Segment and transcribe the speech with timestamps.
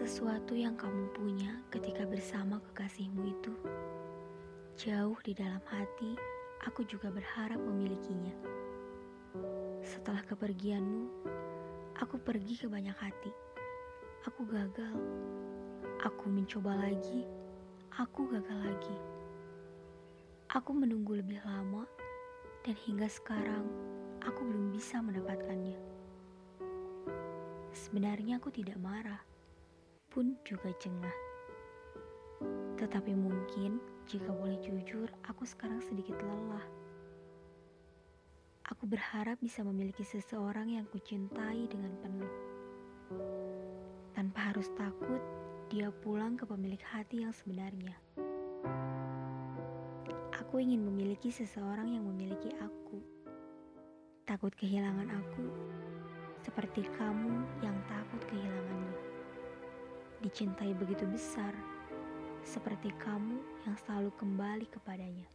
[0.00, 3.52] Sesuatu yang kamu punya ketika bersama kekasihmu itu
[4.80, 6.16] jauh di dalam hati,
[6.64, 8.32] aku juga berharap memilikinya.
[9.84, 11.04] Setelah kepergianmu,
[12.00, 13.28] aku pergi ke banyak hati.
[14.24, 14.96] Aku gagal.
[16.00, 17.28] Aku mencoba lagi.
[18.00, 18.96] Aku gagal lagi.
[20.48, 21.84] Aku menunggu lebih lama
[22.64, 23.68] dan hingga sekarang
[24.24, 25.76] aku belum bisa mendapatkannya.
[27.76, 29.28] Sebenarnya aku tidak marah
[30.10, 31.14] pun juga jengah.
[32.74, 33.78] Tetapi mungkin
[34.10, 36.66] jika boleh jujur, aku sekarang sedikit lelah.
[38.66, 42.34] Aku berharap bisa memiliki seseorang yang kucintai dengan penuh.
[44.14, 45.22] Tanpa harus takut
[45.70, 47.94] dia pulang ke pemilik hati yang sebenarnya.
[50.42, 52.98] Aku ingin memiliki seseorang yang memiliki aku.
[54.26, 55.46] Takut kehilangan aku,
[56.42, 57.99] seperti kamu yang kehilangannya
[60.20, 61.56] dicintai begitu besar,
[62.44, 65.28] seperti kamu yang selalu kembali kepadanya.